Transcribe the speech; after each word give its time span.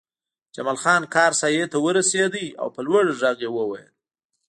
جمال 0.55 0.77
خان 0.83 1.01
کار 1.15 1.31
ساحې 1.41 1.65
ته 1.71 1.77
ورسېد 1.85 2.33
او 2.61 2.67
په 2.75 2.81
لوړ 2.87 3.05
غږ 3.21 3.37
یې 3.45 3.49
وویل 3.57 3.89